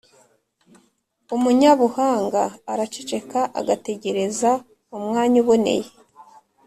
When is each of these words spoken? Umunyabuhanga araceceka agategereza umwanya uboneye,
Umunyabuhanga 1.35 2.43
araceceka 2.71 3.39
agategereza 3.59 4.51
umwanya 4.97 5.37
uboneye, 5.43 5.89